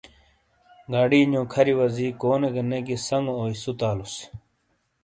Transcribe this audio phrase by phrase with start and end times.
[0.91, 4.37] گاڑی نِیوکھَری وَزی کونے گہ نے گِیئے سَنگو اوئی سُتالوس وا۔